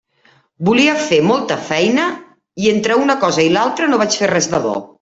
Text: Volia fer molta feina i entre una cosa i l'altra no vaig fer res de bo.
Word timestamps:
Volia 0.69 0.93
fer 1.09 1.19
molta 1.31 1.57
feina 1.67 2.07
i 2.65 2.73
entre 2.73 2.99
una 3.05 3.19
cosa 3.25 3.47
i 3.49 3.53
l'altra 3.59 3.91
no 3.93 4.01
vaig 4.05 4.21
fer 4.23 4.35
res 4.37 4.51
de 4.55 4.65
bo. 4.69 4.77